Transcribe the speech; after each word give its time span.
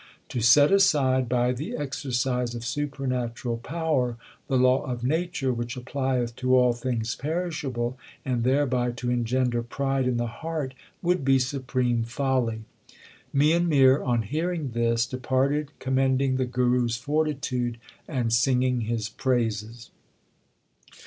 To 0.29 0.41
set 0.41 0.71
aside 0.71 1.29
by 1.29 1.51
the 1.51 1.75
exercise 1.77 2.55
of 2.55 2.65
supernatural 2.65 3.57
power 3.59 4.17
the 4.47 4.57
law 4.57 4.81
of 4.81 5.03
nature 5.03 5.53
which 5.53 5.77
applieth 5.77 6.35
to 6.37 6.55
all 6.57 6.73
things 6.73 7.15
perishable, 7.15 7.99
and 8.25 8.43
thereby 8.43 8.93
to 8.93 9.11
engender 9.11 9.61
pride 9.61 10.07
in 10.07 10.17
the 10.17 10.25
heart, 10.25 10.73
would 11.03 11.23
be 11.23 11.37
supreme 11.37 12.01
folly/ 12.03 12.63
Mian 13.31 13.69
Mir 13.69 14.01
on 14.01 14.23
hearing 14.23 14.71
this 14.71 15.05
departed 15.05 15.71
commending 15.77 16.37
the 16.37 16.45
Guru 16.47 16.85
s 16.85 16.95
fortitude 16.95 17.77
and 18.07 18.33
singing 18.33 18.81
his 18.81 19.07
praises. 19.07 19.91